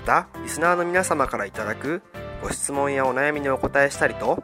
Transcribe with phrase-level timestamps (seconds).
[0.00, 2.02] またリスナーの皆様からいただく
[2.42, 4.42] ご質問やお悩みにお答えしたりと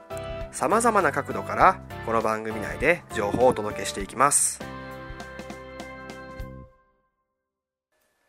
[0.53, 4.61] さまざまな角度からこの番組内で情報をお届けしていきます。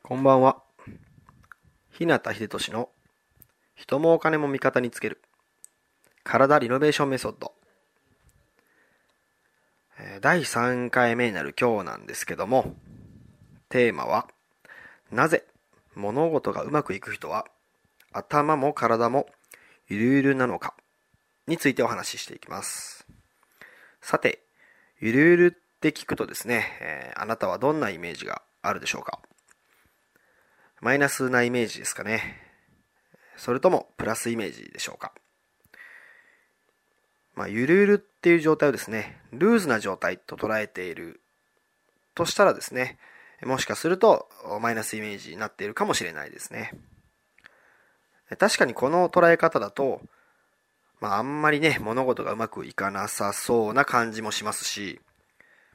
[0.04, 0.64] こんばんは。
[1.92, 2.90] 日向秀俊の
[3.76, 5.22] 人もお金も味方につける
[6.24, 7.52] 体リノベーションメソッド。
[10.22, 12.74] 第3回目になる今日なんですけども
[13.68, 14.30] テーマは
[15.12, 15.44] なぜ
[15.98, 17.46] 物事がうまくいく人は
[18.14, 19.28] 頭も体も
[19.90, 20.76] ゆるゆるなのか
[21.48, 23.08] についてお話ししていきます。
[24.02, 24.44] さて
[25.00, 29.20] ゆるゆるって聞くとですね、えー、あなたはどんなイメージがあるでしょうか？
[30.82, 32.42] マイナスなイメージですかね。
[33.36, 35.14] それともプラスイメージでしょうか？
[37.36, 41.22] まあ、ゆるゆるっていう状態をですね、ルーズな状態と捉えている
[42.16, 42.98] としたらですね、
[43.44, 44.28] もしかすると
[44.62, 46.74] マイナスイメージになっているかもしれないですね。
[48.40, 50.02] 確かにこの捉え方だと、
[51.00, 55.00] まあ、あんまりね、物事がうまくいかなさそうな感じもしますし、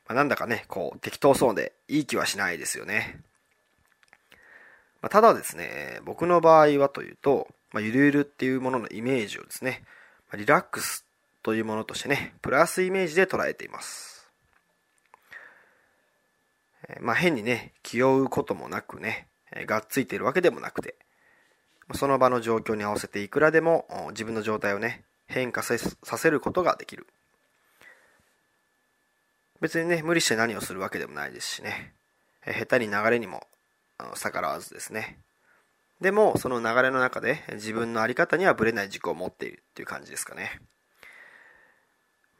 [0.06, 3.20] まあ、なんだかね、こう、適当そうでいい気はしないですよね。
[5.00, 9.82] まあ、ただですね、僕の場合はというと、まあ、ゆるゆるっていうもののイメージをですね、
[10.30, 11.06] まリラックス
[11.42, 14.11] というものとしてね、プラスイメージで捉えています。
[17.00, 19.28] まあ、変にね、気負うこともなくね、
[19.66, 20.96] がっついているわけでもなくて、
[21.94, 27.06] その場の状況に合わせていくらでも自分の状態をね、変化させることができる。
[29.60, 31.92] 別にね、無理して何をするわけでもないですしね、
[32.44, 33.46] 下手に流れにも
[34.14, 35.18] 逆らわずですね。
[36.00, 40.60] でも、その流れの中で自分の在り方にはぶれない軸を持っているっていう感じですかね。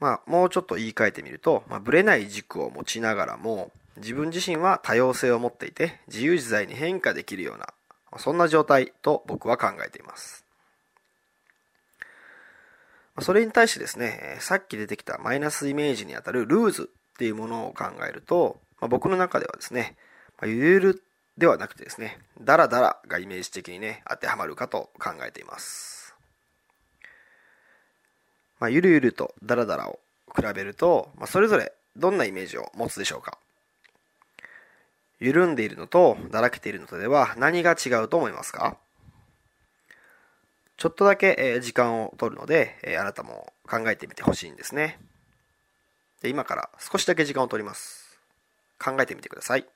[0.01, 7.67] まあ、もうちょっと言い換えてみると、まあ、ぶれない軸を持ちながらも、自分自身は多様性を持っていて、自由自在に変化できるような、
[8.19, 10.45] そんな状態と僕は考えています。
[13.21, 19.97] それに対してですね、さっき出てきたマイナスイメージにあたるルーズっていうものを考えると、僕の中ではですね、
[20.43, 21.03] ゆるゆる
[21.37, 26.15] ではなくてですね、ダラダラがイメージ的にね、当てはまるかと考えています。
[28.59, 29.99] まあ、ゆるゆるとダラダラを
[30.35, 33.39] 比べると、まあ、それぞれどんなイメージを持つでしょうか
[35.23, 38.77] 緩んでいるのとだらけているのとでは何が違うと思いますか？
[40.77, 44.99] ちょっとだけ、え時間を取るので、えあなたも考えてみてほしいんですね。
[46.23, 48.19] で今から少しだけ時間を取ります。
[48.81, 49.67] 考えてみてください。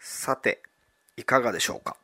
[0.00, 0.62] さて、
[1.16, 1.96] いかがでしょうか？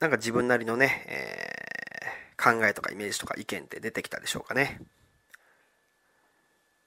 [0.00, 4.80] なんか自分なりのね、えー、考えとかイメージとか意見って出てきたでしょうかね？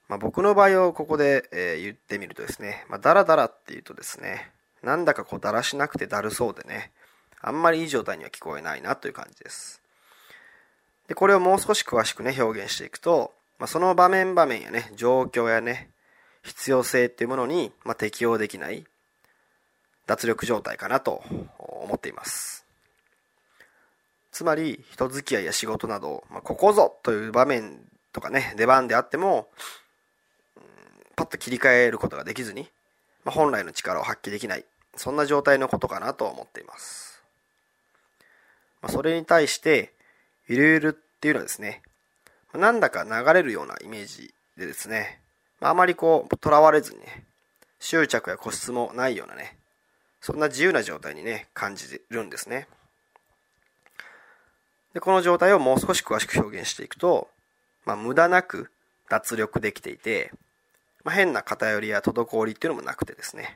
[0.07, 4.51] まあ、僕の場合をここで、えー、言ってみるとですね、まあ、ダラダラっていうとですね、
[4.83, 6.91] なんだかこうだらしなくてだるそうでね、
[7.41, 9.81] あんまりいい状態には聞こえないなという感じです。
[11.07, 15.89] で、これをもう少し詳しくね、表現していくと、まあ、その場面場面やね、状況やね、
[16.43, 18.85] 必要性っていうものに、まあ、適応できない
[20.07, 21.23] 脱力状態かなと
[21.59, 22.65] 思っています。
[24.31, 27.79] つまり人付き合いや仕事など、まあ、ここぞという場面
[28.13, 29.47] とかね出番であっても、
[31.15, 32.69] パッと切り替えることができずに、
[33.25, 34.65] まあ、本来の力を発揮できない
[34.95, 37.21] そんな状態のことかなと思っています、
[38.81, 39.93] まあ、それに対して
[40.47, 41.81] ゆるゆるっていうのはですね
[42.53, 45.21] なんだか流れるようなイメージでですね
[45.61, 47.23] まあ、まりこう、とらわれずにね、
[47.79, 49.55] 執着や固執もないようなね、
[50.21, 52.67] そんな自由な状態にね、感じるんですね。
[54.93, 57.29] でこの状態をもう少し詳しく表現していくと、
[57.85, 58.69] まあ、無駄なく
[59.09, 60.31] 脱力できていて、
[61.03, 63.55] まあ、変な偏りや滞りっていうのもなくてですね。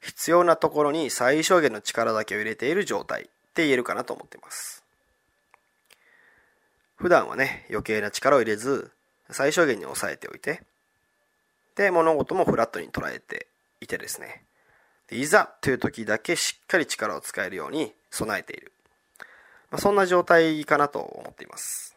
[0.00, 3.24] 必要なところに最小限の力だけを入れている状態っ
[3.54, 4.84] て言えるかなと思っています。
[6.96, 8.90] 普段はね余計な力を入れず
[9.30, 10.62] 最小限に抑えておいて
[11.74, 13.46] で物事もフラットに捉えて
[13.80, 14.42] いてですね。
[15.10, 18.72] いざという時だけしっかり力を使えるように備えている、
[19.70, 21.96] まあ、そんな状態かなと思っています。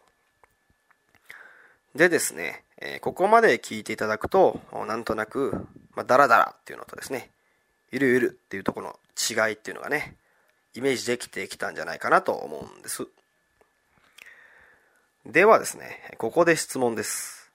[1.94, 7.30] でですね、えー、ここまで聞いていただくとなんとなく、まあ、ダラダラっていうのとですね
[7.92, 10.16] ゆるゆるっていうところの違いっていうのがね
[10.74, 13.06] イメージできてきたんじゃないかなと思うんです。
[15.24, 17.50] ではですねここで質問です。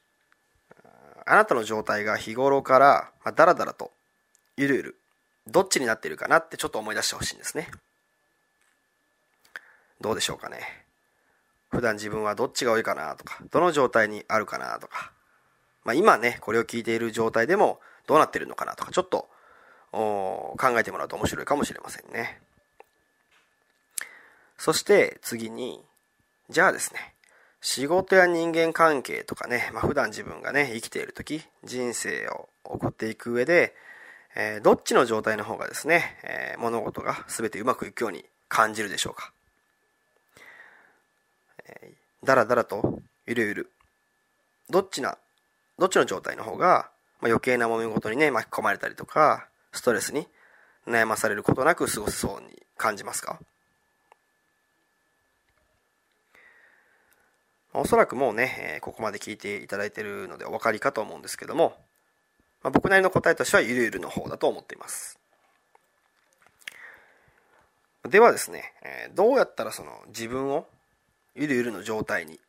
[1.26, 3.92] あなたの状態が日頃から、まあ、ダラダラと
[4.58, 4.99] ゆるゆる
[5.52, 7.70] どっちになってるかなってちょっと思い出してほしいんですね。
[10.02, 10.86] どうでしょうかね。
[11.70, 15.12] 普段自分はどっちが多いかなとかどの状態にあるかなとか、
[15.84, 19.30] まあ、今ねこれを聞いている状態でもどうなってるのかなとかちょっと
[19.92, 22.40] 考えてもらうと面白いかもしれませんね。
[24.58, 25.82] そして次に
[26.50, 27.14] じゃあですね
[27.62, 33.76] 仕事や人間関係とかね、まあ、普段自分がね生きている時人生を送っていく上で
[34.36, 39.32] えー、どっちの状態の方がですね、えー、物事が全てうまくいくように感じるでしょうか。
[41.66, 43.72] えー、だらだらとゆるゆる。
[44.70, 45.18] どっちな、
[45.78, 46.90] どっちの状態の方が、
[47.22, 50.28] まあ、余計なもめ事にね、巻き込まれたりとか、ストレスに
[50.88, 53.40] 悩まされることなく過ごせそうに感じますか？
[57.74, 61.78] おそらくもうね、ここまで聞いていただいているのでお分かりかと思うんですけども、
[62.64, 65.20] まあ、僕なりの答えとしてはゆるゆるの方だと思っています。
[68.08, 70.68] ではですね、えどうやったらその自分を
[71.36, 72.40] ゆるゆるの状態に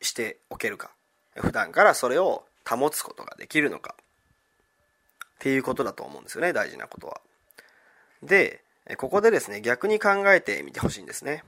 [0.00, 0.90] しておけるか。
[1.36, 3.94] 普段からそれを保つことができるのか。
[5.40, 7.20] っていうことだと思うんですよね大事なことは。
[8.22, 8.62] で
[8.98, 11.42] ここでですね逆に考えてみてほしいんですね、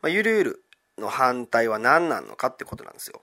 [0.00, 0.64] まあ、ゆるゆる
[0.96, 3.20] の反対は何なのかってことなんですよ。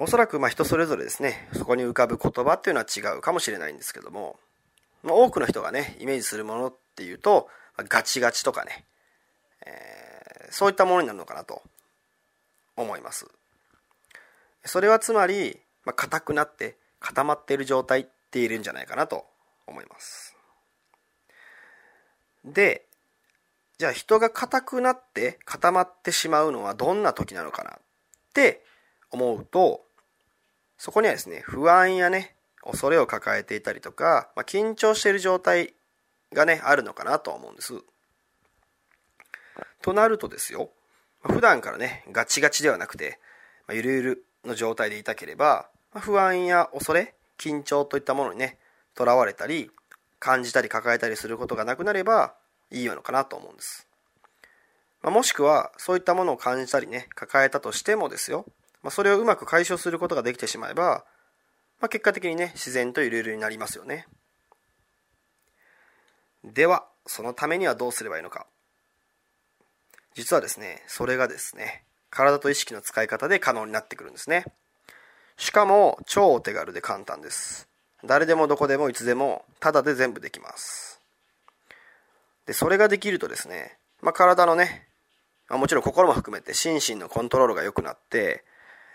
[0.00, 1.48] おそらくま人それぞれですね。
[1.52, 4.38] そこに浮かぶ言葉っていうのは違うかもしれないんですけども、
[5.02, 8.84] まあ、多くの人がねイメージするものっていうと、まガチガチとかね、
[9.66, 11.62] えー、そういったものになるのかなと。
[12.76, 13.26] 思います。
[14.64, 19.26] それはつまり、まあ、硬くなって固まっている状態って言えるんじゃないかなと。
[19.66, 20.36] 思います。
[22.44, 22.86] で
[23.78, 27.78] じゃあ人が硬くなって固まってしまうのはどんな時なのかなっ
[28.34, 28.64] て
[29.10, 29.84] 思うと
[30.80, 35.74] そこにはですね不安やね恐れを抱えていたりとか、まあ、緊張している状態
[36.32, 37.74] がねあるのかなとは思うんです。
[39.82, 40.70] となるとですよ
[41.20, 43.18] 普段からねガチガチではなくて、
[43.68, 48.56] まあ、ゆるゆるの状態でいたければ、まあ、不安や恐れ緊張といったものにね
[48.94, 49.70] とらわれたり
[50.18, 52.32] 感じたり抱えたりすることがなくなれば
[52.70, 53.86] いいのかなと思うんです。
[55.02, 58.46] まあ、もしくはそういったものを感じたりね抱えたとしてもですよ
[58.82, 61.04] まあ、それをうまく解消することができてしまえば、
[61.80, 64.06] まあ、結果的にね自然とゆるゆるになりますよね。
[66.44, 68.46] ではそのためにはどうすればいいのか。
[70.14, 74.44] 実はですねそれがですね体と意識の使い方で可能になってくるんですね。
[75.36, 77.68] しかも超お手軽で簡単です。
[78.04, 81.00] 誰でもどこでもいつでもタダで全部できます。
[82.46, 84.88] でそれができるとですね、まあ、体のね、
[85.48, 88.44] まあ、もちろん心も含めて心身のコントロールが良くなって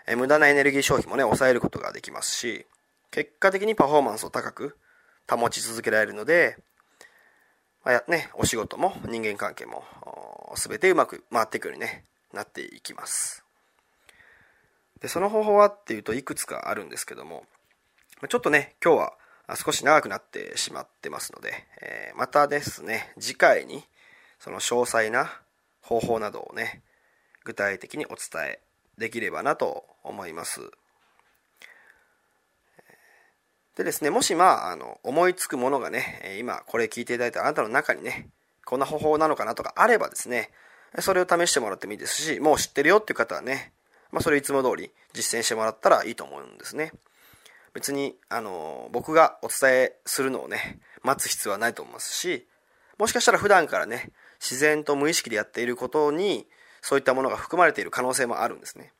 [0.06, 2.66] え無駄なエネルギー消費もね、抑えることができますし、
[3.10, 4.76] 結果的にパフォーマンスを高く
[5.28, 6.58] 保ち続けられるので、
[7.84, 9.84] まあ、ね、お仕事も人間関係も
[10.56, 13.44] 全てうまく回っていくように、ね、なっていきます。
[15.00, 17.44] で、その方法はっていうといくつかあるんですけども、
[18.28, 19.12] ちょっとね、今日は
[19.54, 23.84] 少し長くなってしまってますので、えー、またですね、次回に
[24.38, 25.40] その詳細な
[25.82, 26.82] 方法などをね、
[27.44, 28.60] 具体的にお伝え
[28.98, 30.60] できればなと思います。
[33.76, 38.28] でですね、もしまあ、あの、思いつくものがね、今これ聞いていただいたあなたの中にね、
[38.64, 40.50] こんな方法なのかなとかあればですね、
[41.00, 43.72] それを試してもらってもいいですし、もう知ってるよっていう方はね、
[44.10, 46.92] まあ、それいつも通り実践してもらったらいいと思うんですね。
[47.74, 52.48] 別に、あの、僕がお伝えするのをね、待つ必要はないと思いますし、
[52.98, 54.10] もしかしたら普段からね、
[54.40, 56.46] 自然と無意識でやっていることに、
[56.86, 58.92] そういったものが含まれている可能性もあるんですね。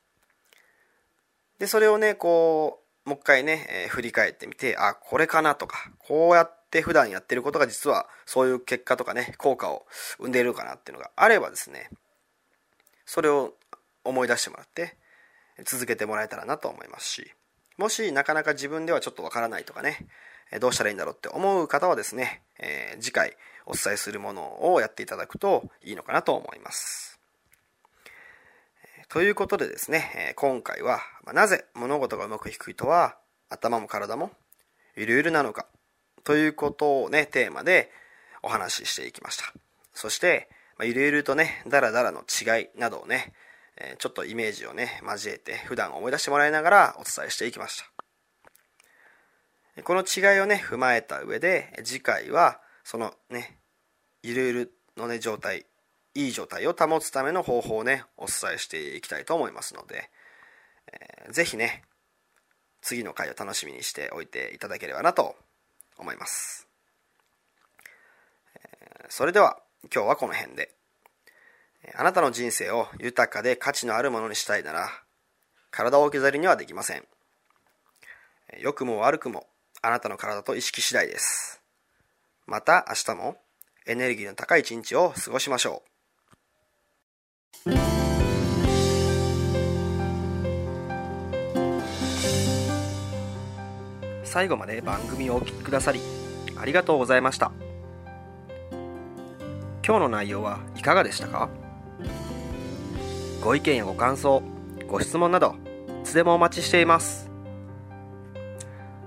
[1.60, 9.86] で、それをね、こう、もう一回ね、えー、振り返ってみて、あ、これかなとか、こうやって普段やってることが実はそういう結果とかね効果を
[10.18, 11.90] 生んでいるかなっていうのがあればですね
[13.04, 13.54] それを
[14.04, 14.96] 思い出してもらって
[15.64, 17.32] 続けてもらえたらなと思いますし
[17.78, 20.08] もしなかなか自分ではちょっとわからないとかね
[20.60, 27.15] どうしたらいいんだろうって思う方はですね、えー、次回お伝えするものをやっていただくといいのかなと思います。
[29.08, 33.16] ということでですね、え今回はまなぜ物事がうまくいく人は
[33.48, 34.32] 頭も体も
[34.96, 35.66] ゆるゆるなのか
[36.24, 37.92] ということをね、テーマで
[38.42, 39.44] お話ししていきました。
[39.94, 43.32] そして、まゆるゆるとね、だらだらの違いなどをね、
[43.98, 47.82] ちょっとイメージをね、交えて普段思い出してもらいながらお伝えしていきまし
[49.74, 49.82] た。
[49.82, 53.60] この違いをね、踏まえた上で、次回は、そのね、
[54.22, 55.66] ゆるゆるのね、状態、
[56.16, 60.10] いい状態を保つための方法をね、お伝えしていきたいと思いますので、
[60.90, 61.82] えー、ぜひね、
[62.80, 65.36] 次の回を楽しみにしておいていただければなと
[65.98, 66.66] 思います。
[69.08, 69.58] それでは、
[69.94, 70.74] 今日はこの辺で。
[71.94, 74.88] あなたの人生を豊かで価値のあるものにしたいなら、
[75.70, 77.04] 体を置き去りにはできません。
[78.58, 79.46] 良くも悪くも
[79.82, 81.60] あなたの体と意識次第です。
[82.46, 83.36] また明日も
[83.86, 85.95] エネルギーの高い一日を過ごしましょう。
[94.24, 96.00] 最後まで番組をお聴きくださり
[96.56, 97.52] ありがとうございました。
[99.82, 101.48] 今日の内容はいかがでしたか？
[103.40, 104.42] ご意見やご感想
[104.88, 105.54] ご質問など
[106.02, 107.30] いつでもお待ちしています。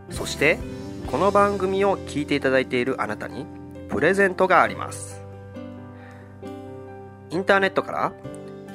[0.10, 0.58] そして
[1.08, 3.46] この番組を聞いていただいているあなたに
[3.90, 5.19] プレゼントがあります。
[7.32, 8.12] インターネットから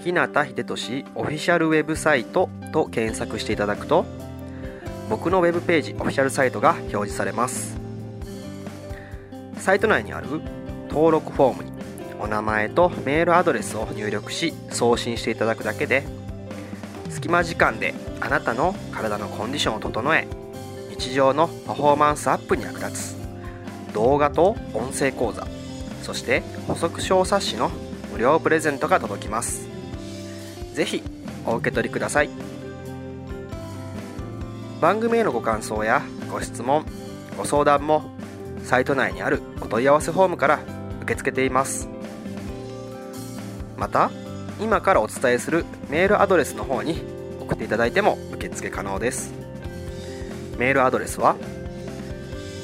[0.03, 4.05] 日向秀俊オフィシャルウェブサイトと検索していただくと
[5.09, 7.85] 僕のウェブページオフィシャルサイトが表示されます。
[9.65, 10.43] サイト内にある
[10.91, 11.73] 登録フォームに
[12.21, 16.05] お名前とメールアドレスを入力し送信していただくだけで
[17.09, 20.29] 隙間時間であなたの体のコンディションを整え
[20.91, 23.17] 日常のパフォーマンスアップに役立つ
[23.95, 25.47] 動画と音声講座
[26.03, 27.71] そして補足小冊子の
[28.15, 29.67] 無料プレゼントが届きます。
[30.73, 31.03] 是非
[31.45, 32.31] お受け取りください。
[34.81, 36.87] 番組へのご感想やご質問
[37.37, 38.05] ご相談も
[38.63, 40.61] サイト内にあるお問い合わせフォームから
[41.03, 41.89] 受け付けています。
[43.77, 44.13] また
[44.61, 47.03] 今からお伝えするメールアドレスの方に
[47.41, 49.33] 送っていただいても受付可能です。
[50.57, 51.35] メールアドレスは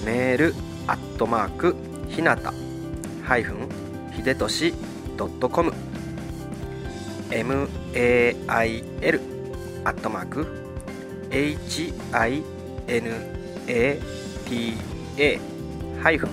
[0.04, 0.54] メール
[0.87, 1.75] アットマーク
[2.09, 2.54] ひなた
[3.25, 3.69] ハイフン
[4.14, 4.75] ひでとし
[5.20, 5.74] ドットコム
[7.28, 7.68] mail
[9.84, 10.46] アットマーク
[11.30, 14.02] hinata
[16.02, 16.30] ハイフン